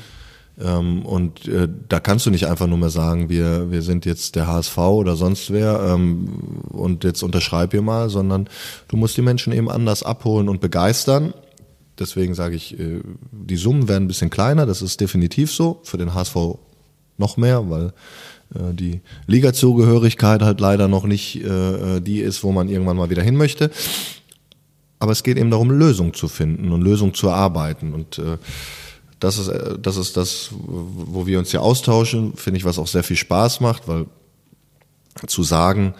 [0.59, 4.35] ähm, und äh, da kannst du nicht einfach nur mehr sagen, wir, wir sind jetzt
[4.35, 6.27] der HSV oder sonst wer ähm,
[6.69, 8.47] und jetzt unterschreib hier mal, sondern
[8.87, 11.33] du musst die Menschen eben anders abholen und begeistern.
[11.97, 15.97] Deswegen sage ich, äh, die Summen werden ein bisschen kleiner, das ist definitiv so, für
[15.97, 16.35] den HSV
[17.17, 17.87] noch mehr, weil
[18.53, 23.23] äh, die Ligazugehörigkeit halt leider noch nicht äh, die ist, wo man irgendwann mal wieder
[23.23, 23.71] hin möchte.
[24.99, 27.93] Aber es geht eben darum, Lösungen zu finden und Lösungen zu erarbeiten.
[27.93, 28.37] Und äh,
[29.23, 32.87] das ist, äh, das ist das, wo wir uns hier austauschen, finde ich, was auch
[32.87, 34.05] sehr viel Spaß macht, weil
[35.27, 35.93] zu sagen,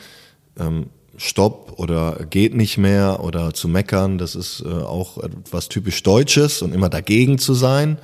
[0.60, 6.02] ähm, Stopp oder geht nicht mehr oder zu meckern, das ist äh, auch etwas typisch
[6.04, 8.00] Deutsches und immer dagegen zu sein.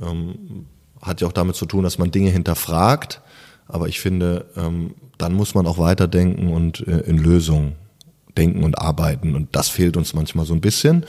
[0.00, 0.66] Ähm,
[1.00, 3.22] hat ja auch damit zu tun, dass man Dinge hinterfragt.
[3.68, 7.76] Aber ich finde, ähm, dann muss man auch weiterdenken und äh, in Lösungen
[8.36, 9.34] denken und arbeiten.
[9.34, 11.06] Und das fehlt uns manchmal so ein bisschen.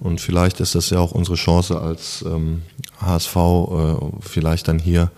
[0.00, 2.62] Und vielleicht ist das ja auch unsere Chance als ähm,
[3.00, 5.10] HSV, äh, vielleicht dann hier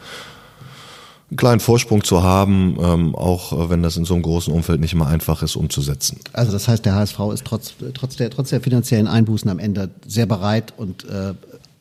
[1.31, 4.81] einen kleinen Vorsprung zu haben, ähm, auch äh, wenn das in so einem großen Umfeld
[4.81, 6.19] nicht immer einfach ist umzusetzen.
[6.33, 9.91] Also das heißt, der HSV ist trotz, trotz, der, trotz der finanziellen Einbußen am Ende
[10.07, 11.35] sehr bereit und äh,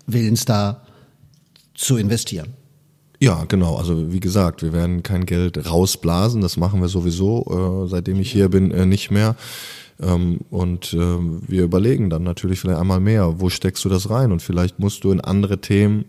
[0.06, 0.82] willens da
[1.74, 2.54] zu investieren.
[3.22, 3.76] Ja, genau.
[3.76, 6.42] Also wie gesagt, wir werden kein Geld rausblasen.
[6.42, 9.36] Das machen wir sowieso, äh, seitdem ich hier bin, äh, nicht mehr.
[10.02, 14.32] Ähm, und äh, wir überlegen dann natürlich vielleicht einmal mehr, wo steckst du das rein?
[14.32, 16.06] Und vielleicht musst du in andere Themen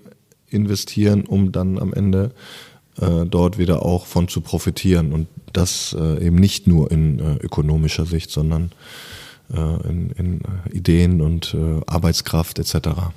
[0.49, 2.31] investieren, um dann am Ende
[2.99, 5.13] äh, dort wieder auch von zu profitieren.
[5.13, 8.73] Und das äh, eben nicht nur in äh, ökonomischer Sicht, sondern
[9.55, 10.41] in, in
[10.73, 11.55] Ideen und
[11.87, 13.13] Arbeitskraft etc.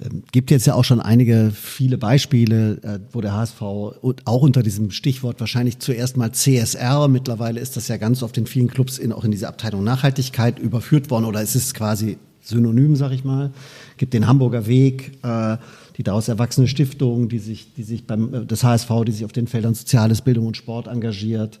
[0.00, 4.62] Ähm, gibt jetzt ja auch schon einige, viele Beispiele, äh, wo der HSV auch unter
[4.62, 8.98] diesem Stichwort wahrscheinlich zuerst mal CSR, mittlerweile ist das ja ganz oft in vielen Clubs
[8.98, 13.24] in, auch in diese Abteilung Nachhaltigkeit überführt worden oder es ist quasi synonym, sag ich
[13.24, 13.50] mal.
[13.96, 15.56] Gibt den Hamburger Weg, äh,
[15.96, 19.32] die daraus erwachsene Stiftung, die sich, die sich beim, äh, das HSV, die sich auf
[19.32, 21.58] den Feldern Soziales, Bildung und Sport engagiert.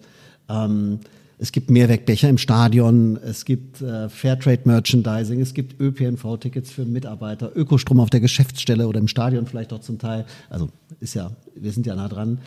[0.48, 1.00] Ähm,
[1.38, 7.54] es gibt Mehrwegbecher im Stadion, es gibt äh, Fairtrade Merchandising, es gibt ÖPNV-Tickets für Mitarbeiter,
[7.54, 10.24] Ökostrom auf der Geschäftsstelle oder im Stadion vielleicht auch zum Teil.
[10.48, 10.70] Also
[11.00, 12.38] ist ja, wir sind ja nah dran.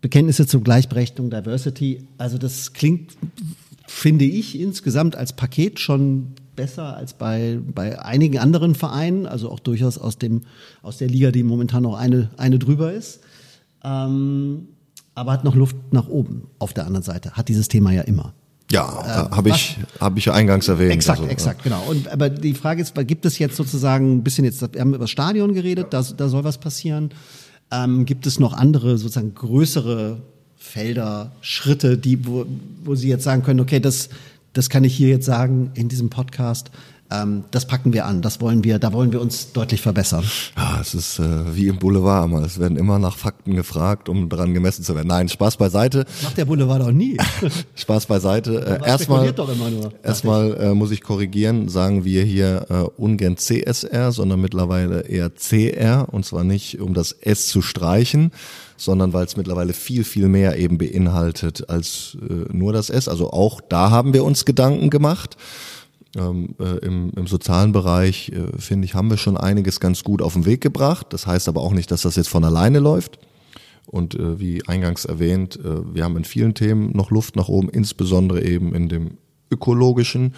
[0.00, 2.06] Bekenntnisse zur Gleichberechtigung, Diversity.
[2.18, 3.16] Also das klingt,
[3.86, 9.60] finde ich, insgesamt als Paket schon besser als bei, bei einigen anderen Vereinen, also auch
[9.60, 10.42] durchaus aus, dem,
[10.82, 13.20] aus der Liga, die momentan noch eine, eine drüber ist.
[13.82, 14.68] Ähm,
[15.18, 17.32] aber hat noch Luft nach oben auf der anderen Seite.
[17.32, 18.32] Hat dieses Thema ja immer.
[18.70, 20.92] Ja, äh, habe ich, hab ich ja eingangs erwähnt.
[20.92, 21.82] Exakt, also, exakt, genau.
[21.88, 24.98] Und, aber die Frage ist, gibt es jetzt sozusagen ein bisschen jetzt, wir haben über
[25.04, 27.10] das Stadion geredet, da, da soll was passieren.
[27.70, 30.20] Ähm, gibt es noch andere sozusagen größere
[30.56, 32.44] Felder, Schritte, die, wo,
[32.84, 34.10] wo Sie jetzt sagen können, okay, das,
[34.52, 36.70] das kann ich hier jetzt sagen in diesem Podcast,
[37.50, 40.24] das packen wir an, das wollen wir, da wollen wir uns deutlich verbessern.
[40.56, 42.42] Ja, es ist äh, wie im Boulevard immer.
[42.42, 45.08] Es werden immer nach Fakten gefragt, um daran gemessen zu werden.
[45.08, 46.04] Nein, Spaß beiseite.
[46.22, 47.16] Macht der Boulevard doch nie.
[47.74, 48.80] Spaß beiseite.
[48.82, 49.34] Äh, erstmal
[50.02, 56.12] erstmal äh, muss ich korrigieren, sagen wir hier äh, ungern CSR, sondern mittlerweile eher CR
[56.12, 58.32] und zwar nicht, um das S zu streichen,
[58.76, 63.08] sondern weil es mittlerweile viel, viel mehr eben beinhaltet als äh, nur das S.
[63.08, 65.36] Also auch da haben wir uns Gedanken gemacht.
[66.16, 70.22] Ähm, äh, im, Im sozialen Bereich, äh, finde ich, haben wir schon einiges ganz gut
[70.22, 71.08] auf den Weg gebracht.
[71.10, 73.18] Das heißt aber auch nicht, dass das jetzt von alleine läuft.
[73.84, 77.68] Und äh, wie eingangs erwähnt, äh, wir haben in vielen Themen noch Luft nach oben,
[77.68, 79.18] insbesondere eben in dem
[79.50, 80.34] ökologischen.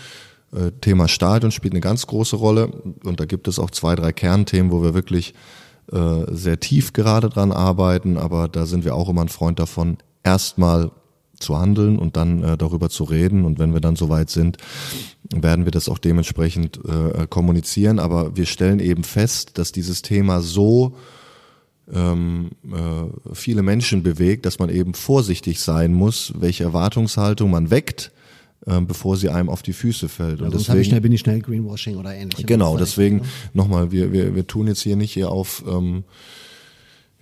[0.52, 2.68] Äh, Thema Stadion spielt eine ganz große Rolle
[3.04, 5.34] und da gibt es auch zwei, drei Kernthemen, wo wir wirklich
[5.92, 9.98] äh, sehr tief gerade dran arbeiten, aber da sind wir auch immer ein Freund davon,
[10.22, 10.90] erstmal
[11.40, 13.44] zu handeln und dann äh, darüber zu reden.
[13.44, 14.58] Und wenn wir dann soweit sind,
[15.34, 17.98] werden wir das auch dementsprechend äh, kommunizieren.
[17.98, 20.94] Aber wir stellen eben fest, dass dieses Thema so
[21.92, 28.12] ähm, äh, viele Menschen bewegt, dass man eben vorsichtig sein muss, welche Erwartungshaltung man weckt
[28.66, 30.40] ähm, bevor sie einem auf die Füße fällt.
[30.40, 32.44] Ja, und deswegen schnell, bin ich schnell Greenwashing oder ähnliches.
[32.46, 33.22] Genau, deswegen ne?
[33.54, 36.04] nochmal, wir, wir, wir tun jetzt hier nicht hier auf ähm,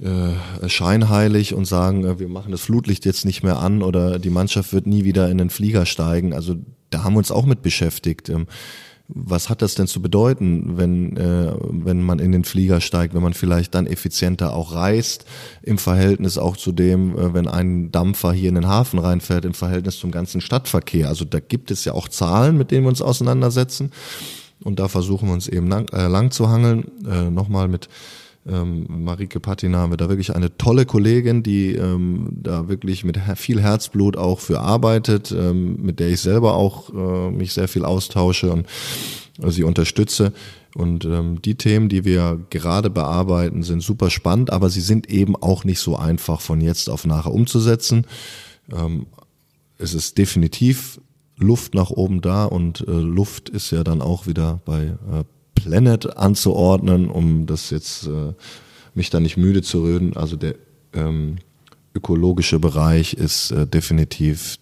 [0.01, 4.31] äh, scheinheilig und sagen, äh, wir machen das Flutlicht jetzt nicht mehr an oder die
[4.31, 6.33] Mannschaft wird nie wieder in den Flieger steigen.
[6.33, 6.57] Also
[6.91, 8.29] da haben wir uns auch mit beschäftigt.
[8.29, 8.47] Ähm,
[9.09, 13.23] was hat das denn zu bedeuten, wenn, äh, wenn man in den Flieger steigt, wenn
[13.23, 15.25] man vielleicht dann effizienter auch reist,
[15.63, 19.99] im Verhältnis auch zu dem, wenn ein Dampfer hier in den Hafen reinfährt, im Verhältnis
[19.99, 21.09] zum ganzen Stadtverkehr.
[21.09, 23.93] Also da gibt es ja auch Zahlen, mit denen wir uns auseinandersetzen.
[24.63, 26.85] Und da versuchen wir uns eben lang, äh, lang zu hangeln.
[27.05, 27.89] Äh, Nochmal mit
[28.49, 33.19] ähm, Marike Patina haben wir da wirklich eine tolle Kollegin, die ähm, da wirklich mit
[33.37, 37.85] viel Herzblut auch für arbeitet, ähm, mit der ich selber auch äh, mich sehr viel
[37.85, 38.67] austausche und
[39.43, 40.33] äh, sie unterstütze.
[40.75, 45.35] Und ähm, die Themen, die wir gerade bearbeiten, sind super spannend, aber sie sind eben
[45.37, 48.07] auch nicht so einfach von jetzt auf nachher umzusetzen.
[48.73, 49.07] Ähm,
[49.79, 51.01] es ist definitiv
[51.37, 55.25] Luft nach oben da und äh, Luft ist ja dann auch wieder bei äh,
[55.61, 58.33] Planet anzuordnen, um das jetzt äh,
[58.94, 60.16] mich da nicht müde zu reden.
[60.16, 60.55] Also der
[60.92, 61.37] ähm,
[61.94, 64.59] ökologische Bereich ist äh, definitiv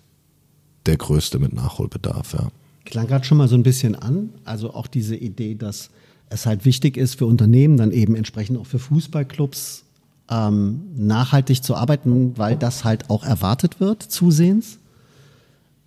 [0.86, 2.34] der größte mit Nachholbedarf.
[2.34, 2.48] Ja.
[2.84, 5.90] Klang gerade schon mal so ein bisschen an, also auch diese Idee, dass
[6.28, 9.84] es halt wichtig ist für Unternehmen, dann eben entsprechend auch für Fußballclubs
[10.30, 14.78] ähm, nachhaltig zu arbeiten, weil das halt auch erwartet wird, zusehends.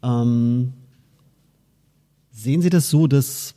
[0.02, 0.74] Ähm,
[2.32, 3.56] sehen Sie das so, dass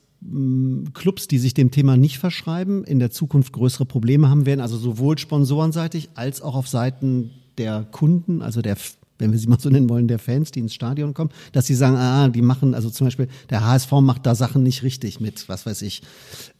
[0.94, 4.76] Clubs, die sich dem Thema nicht verschreiben, in der Zukunft größere Probleme haben werden, also
[4.76, 8.76] sowohl sponsorenseitig als auch auf Seiten der Kunden, also der,
[9.18, 11.74] wenn wir sie mal so nennen wollen, der Fans, die ins Stadion kommen, dass sie
[11.74, 15.48] sagen, ah, die machen, also zum Beispiel der HSV macht da Sachen nicht richtig mit,
[15.48, 16.02] was weiß ich,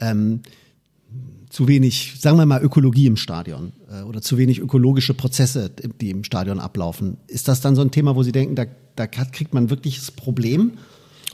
[0.00, 0.40] ähm,
[1.48, 5.70] zu wenig, sagen wir mal, Ökologie im Stadion äh, oder zu wenig ökologische Prozesse,
[6.00, 7.18] die im Stadion ablaufen.
[7.26, 8.64] Ist das dann so ein Thema, wo Sie denken, da,
[8.96, 10.72] da kriegt man wirklich das Problem?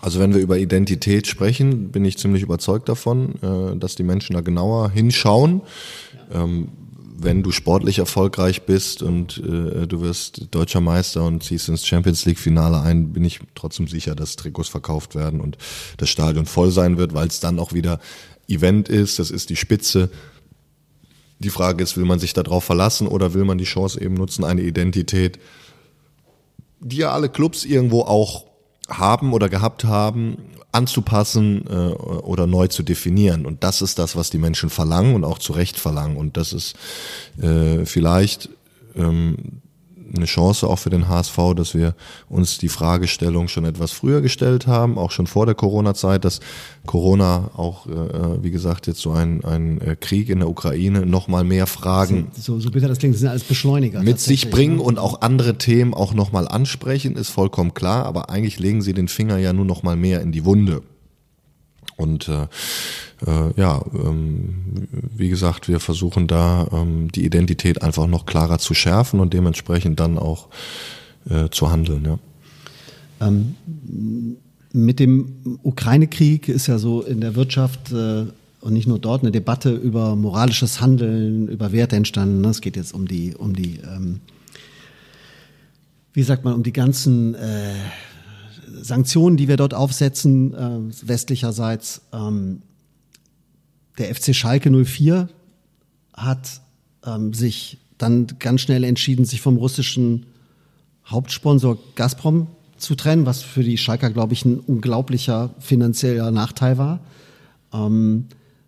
[0.01, 4.35] Also wenn wir über Identität sprechen, bin ich ziemlich überzeugt davon, äh, dass die Menschen
[4.35, 5.63] da genauer hinschauen.
[6.33, 6.69] Ähm,
[7.21, 12.25] wenn du sportlich erfolgreich bist und äh, du wirst deutscher Meister und ziehst ins Champions
[12.27, 15.59] League Finale ein, bin ich trotzdem sicher, dass Trikots verkauft werden und
[15.97, 17.99] das Stadion voll sein wird, weil es dann auch wieder
[18.47, 20.11] Event ist, das ist die Spitze.
[21.41, 24.45] Die Frage ist, will man sich darauf verlassen oder will man die Chance eben nutzen,
[24.45, 25.41] eine Identität,
[26.81, 28.48] die ja alle Clubs irgendwo auch
[28.89, 30.39] haben oder gehabt haben,
[30.73, 33.47] anzupassen äh, oder neu zu definieren.
[33.47, 36.17] Und das ist das, was die Menschen verlangen und auch zu Recht verlangen.
[36.17, 36.77] Und das ist
[37.41, 38.51] äh, vielleicht
[38.95, 39.63] ähm,
[40.15, 41.95] eine Chance auch für den HSV, dass wir
[42.29, 46.41] uns die Fragestellung schon etwas früher gestellt haben, auch schon vor der Corona-Zeit, dass
[46.87, 51.45] Corona auch, äh, wie gesagt, jetzt so ein, ein äh, Krieg in der Ukraine nochmal
[51.45, 54.83] mehr Fragen so, so bitter das klingt, sind alles Beschleuniger mit sich bringen ne?
[54.83, 59.09] und auch andere Themen auch nochmal ansprechen, ist vollkommen klar, aber eigentlich legen sie den
[59.09, 60.83] Finger ja nur nochmal mehr in die Wunde.
[61.97, 62.47] Und äh,
[63.27, 68.75] äh, ja, ähm, wie gesagt, wir versuchen da ähm, die Identität einfach noch klarer zu
[68.75, 70.49] schärfen und dementsprechend dann auch
[71.29, 72.05] äh, zu handeln.
[72.05, 72.19] Ja.
[73.27, 73.57] Ähm,
[74.73, 78.27] mit dem Ukraine-Krieg ist ja so in der Wirtschaft äh,
[78.61, 82.45] und nicht nur dort eine Debatte über moralisches Handeln, über Werte entstanden.
[82.45, 84.21] Es geht jetzt um die, um die, ähm,
[86.13, 87.75] wie sagt man, um die ganzen äh,
[88.83, 92.63] Sanktionen, die wir dort aufsetzen, äh, westlicherseits, ähm,
[93.99, 95.29] der FC Schalke 04
[96.15, 96.61] hat
[97.05, 100.27] ähm, sich dann ganz schnell entschieden, sich vom russischen
[101.07, 107.01] Hauptsponsor Gazprom zu trennen, was für die Schalker, glaube ich, ein unglaublicher finanzieller Nachteil war.
[107.73, 108.27] Ähm,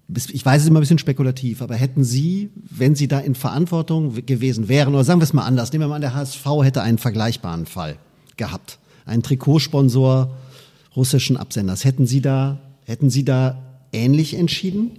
[0.09, 3.37] ich weiß, es ist immer ein bisschen spekulativ, aber hätten Sie, wenn Sie da in
[3.37, 6.45] Verantwortung gewesen wären, oder sagen wir es mal anders, nehmen wir mal an, der HSV
[6.64, 7.97] hätte einen vergleichbaren Fall
[8.37, 10.31] gehabt ein Trikotsponsor
[10.97, 11.85] russischen Absenders.
[11.85, 13.59] Hätten Sie da, hätten Sie da
[13.93, 14.93] ähnlich entschieden?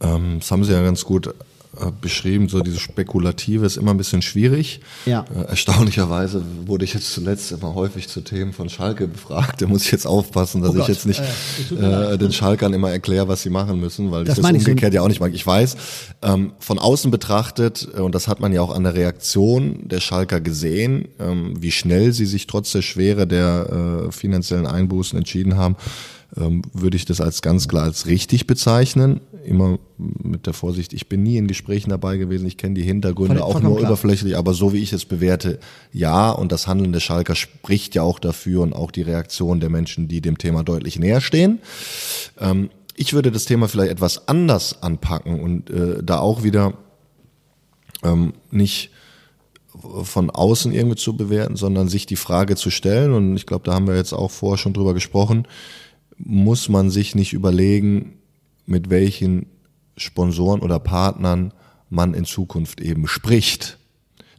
[0.00, 1.34] Ähm, das haben Sie ja ganz gut
[1.78, 4.80] äh, beschrieben, so dieses Spekulative ist immer ein bisschen schwierig.
[5.06, 5.24] Ja.
[5.32, 9.62] Äh, erstaunlicherweise wurde ich jetzt zuletzt immer häufig zu Themen von Schalke befragt.
[9.62, 11.22] Da muss ich jetzt aufpassen, dass Oh ich jetzt nicht
[11.70, 14.58] äh, äh, den Schalkern immer erkläre, was sie machen müssen, weil Das ich das meine
[14.58, 15.32] ich umgekehrt ja auch nicht mag.
[15.32, 15.76] Ich weiß,
[16.22, 20.40] ähm, von außen betrachtet, und das hat man ja auch an der Reaktion der Schalker
[20.40, 25.76] gesehen, ähm, wie schnell sie sich trotz der Schwere der äh, finanziellen Einbußen entschieden haben,
[26.32, 29.20] würde ich das als ganz klar als richtig bezeichnen.
[29.44, 33.38] Immer mit der Vorsicht, ich bin nie in Gesprächen dabei gewesen, ich kenne die Hintergründe
[33.38, 33.90] Voll- auch nur klar.
[33.90, 35.58] oberflächlich, aber so wie ich es bewerte,
[35.92, 39.70] ja, und das Handeln der Schalker spricht ja auch dafür und auch die Reaktion der
[39.70, 41.58] Menschen, die dem Thema deutlich näher stehen.
[42.38, 46.74] Ähm, ich würde das Thema vielleicht etwas anders anpacken und äh, da auch wieder
[48.04, 48.90] ähm, nicht
[50.02, 53.72] von außen irgendwie zu bewerten, sondern sich die Frage zu stellen, und ich glaube, da
[53.72, 55.46] haben wir jetzt auch vorher schon drüber gesprochen,
[56.24, 58.18] muss man sich nicht überlegen,
[58.66, 59.46] mit welchen
[59.96, 61.52] Sponsoren oder Partnern
[61.88, 63.78] man in Zukunft eben spricht.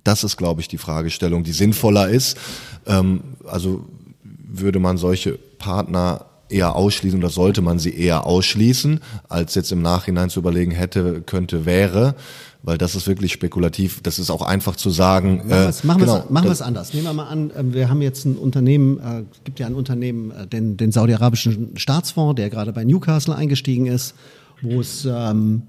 [0.03, 2.37] Das ist, glaube ich, die Fragestellung, die sinnvoller ist.
[2.85, 3.85] Ähm, also
[4.23, 9.81] würde man solche Partner eher ausschließen oder sollte man sie eher ausschließen, als jetzt im
[9.81, 12.15] Nachhinein zu überlegen, hätte, könnte, wäre,
[12.63, 14.01] weil das ist wirklich spekulativ.
[14.03, 15.37] Das ist auch einfach zu sagen.
[15.37, 16.93] Machen wir es machen genau, wir es anders.
[16.93, 19.75] Nehmen wir mal an, äh, wir haben jetzt ein Unternehmen, äh, es gibt ja ein
[19.75, 24.15] Unternehmen, äh, den, den saudi-arabischen Staatsfonds, der gerade bei Newcastle eingestiegen ist,
[24.61, 25.63] wo es ähm,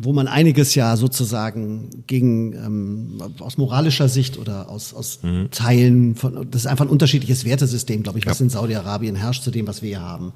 [0.00, 5.50] wo man einiges ja sozusagen gegen ähm, aus moralischer Sicht oder aus, aus Mhm.
[5.50, 9.50] Teilen von das ist einfach ein unterschiedliches Wertesystem, glaube ich, was in Saudi-Arabien herrscht zu
[9.50, 10.32] dem, was wir hier haben.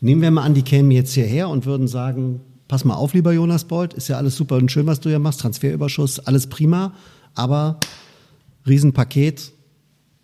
[0.00, 3.32] Nehmen wir mal an, die kämen jetzt hierher und würden sagen, pass mal auf, lieber
[3.32, 6.94] Jonas Bolt, ist ja alles super und schön, was du hier machst, Transferüberschuss, alles prima,
[7.34, 7.78] aber
[8.66, 9.52] Riesenpaket,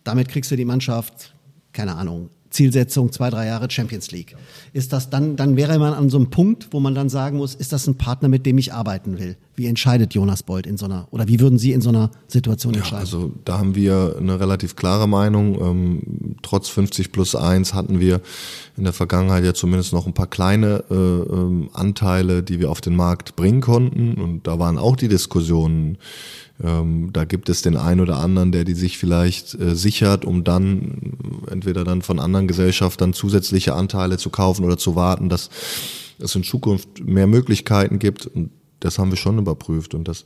[0.04, 1.34] damit kriegst du die Mannschaft,
[1.72, 4.36] keine Ahnung, Zielsetzung zwei, drei Jahre Champions League.
[4.72, 7.54] Ist das dann, dann wäre man an so einem Punkt, wo man dann sagen muss,
[7.54, 9.36] ist das ein Partner, mit dem ich arbeiten will?
[9.54, 12.74] Wie entscheidet Jonas Bolt in so einer, oder wie würden Sie in so einer Situation
[12.74, 13.00] Ja, entscheiden?
[13.00, 15.60] also da haben wir eine relativ klare Meinung.
[15.60, 18.20] Ähm, trotz 50 plus 1 hatten wir
[18.76, 22.80] in der Vergangenheit ja zumindest noch ein paar kleine äh, ähm, Anteile, die wir auf
[22.80, 24.14] den Markt bringen konnten.
[24.14, 25.98] Und da waren auch die Diskussionen.
[26.62, 30.42] Ähm, da gibt es den einen oder anderen, der die sich vielleicht äh, sichert, um
[30.44, 35.50] dann äh, entweder dann von anderen Gesellschaftern zusätzliche Anteile zu kaufen oder zu warten, dass
[36.18, 38.26] es in Zukunft mehr Möglichkeiten gibt.
[38.26, 40.24] Und das haben wir schon überprüft und dass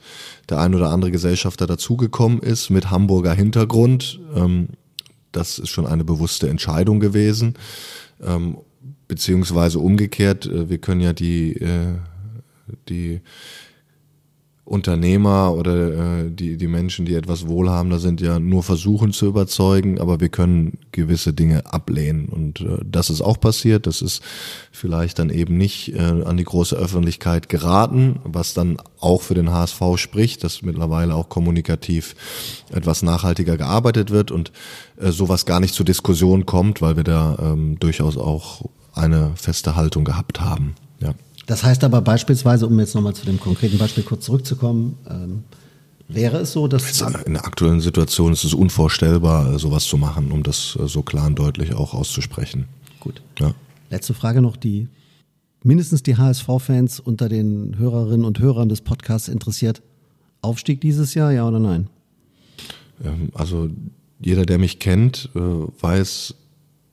[0.48, 4.20] der ein oder andere Gesellschafter dazugekommen ist mit Hamburger Hintergrund.
[4.34, 4.68] Ähm,
[5.32, 7.54] das ist schon eine bewusste Entscheidung gewesen.
[8.22, 8.58] Ähm,
[9.08, 11.94] beziehungsweise umgekehrt, äh, wir können ja die, äh,
[12.88, 13.20] die
[14.64, 20.00] Unternehmer oder äh, die, die Menschen, die etwas wohlhabender sind, ja nur versuchen zu überzeugen,
[20.00, 22.26] aber wir können gewisse Dinge ablehnen.
[22.28, 23.88] Und äh, das ist auch passiert.
[23.88, 24.22] Das ist
[24.70, 29.50] vielleicht dann eben nicht äh, an die große Öffentlichkeit geraten, was dann auch für den
[29.50, 32.14] HSV spricht, dass mittlerweile auch kommunikativ
[32.70, 34.52] etwas nachhaltiger gearbeitet wird und
[34.96, 38.62] äh, sowas gar nicht zur Diskussion kommt, weil wir da ähm, durchaus auch
[38.94, 40.76] eine feste Haltung gehabt haben.
[41.00, 41.14] Ja.
[41.46, 45.44] Das heißt aber beispielsweise, um jetzt nochmal zu dem konkreten Beispiel kurz zurückzukommen, ähm,
[46.08, 50.42] wäre es so, dass In der aktuellen Situation ist es unvorstellbar, sowas zu machen, um
[50.42, 52.66] das äh, so klar und deutlich auch auszusprechen.
[53.00, 53.22] gut.
[53.38, 53.54] Ja.
[53.90, 54.88] Letzte Frage noch, die
[55.62, 59.82] mindestens die HSV-Fans unter den Hörerinnen und Hörern des Podcasts interessiert.
[60.40, 61.88] Aufstieg dieses Jahr, ja oder nein?
[63.04, 63.68] Ähm, Also
[64.20, 66.34] jeder, der mich kennt, äh, weiß,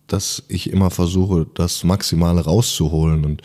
[0.07, 3.25] dass ich immer versuche, das Maximale rauszuholen.
[3.25, 3.41] Und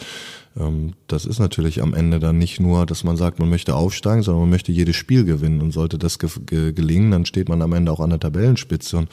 [1.08, 4.42] das ist natürlich am Ende dann nicht nur, dass man sagt, man möchte aufsteigen, sondern
[4.42, 5.60] man möchte jedes Spiel gewinnen.
[5.60, 8.98] Und sollte das ge ge gelingen, dann steht man am Ende auch an der Tabellenspitze.
[8.98, 9.08] Und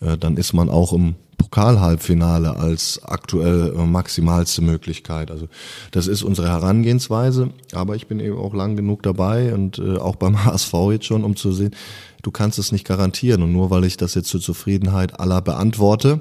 [0.00, 5.30] äh, dann ist man auch im Pokalhalbfinale als aktuell äh, maximalste Möglichkeit.
[5.30, 5.48] Also
[5.90, 10.16] das ist unsere Herangehensweise, aber ich bin eben auch lang genug dabei und äh, auch
[10.16, 11.74] beim HSV jetzt schon, um zu sehen,
[12.22, 13.42] du kannst es nicht garantieren.
[13.42, 16.20] Und nur weil ich das jetzt zur Zufriedenheit aller beantworte,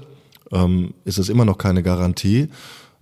[0.51, 2.49] ähm, ist es immer noch keine Garantie.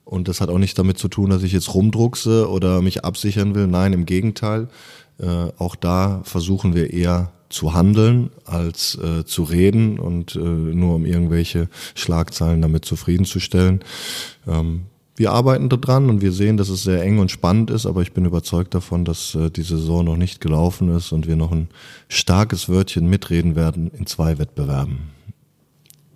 [0.05, 3.55] Und das hat auch nicht damit zu tun, dass ich jetzt rumdruckse oder mich absichern
[3.55, 3.67] will.
[3.67, 4.69] Nein, im Gegenteil.
[5.17, 10.95] Äh, auch da versuchen wir eher zu handeln als äh, zu reden und äh, nur
[10.95, 13.81] um irgendwelche Schlagzeilen damit zufriedenzustellen.
[14.47, 14.83] Ähm,
[15.15, 18.11] wir arbeiten daran und wir sehen, dass es sehr eng und spannend ist, aber ich
[18.11, 21.69] bin überzeugt davon, dass äh, die Saison noch nicht gelaufen ist und wir noch ein
[22.09, 24.97] starkes Wörtchen mitreden werden in zwei Wettbewerben.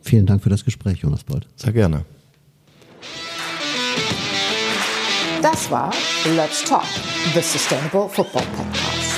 [0.02, 1.48] Vielen Dank für das Gespräch, Jonas Bold.
[1.56, 2.04] Sehr gerne.
[5.42, 5.92] Das war
[6.36, 6.84] Let's Talk,
[7.34, 9.09] the Sustainable Football Podcast.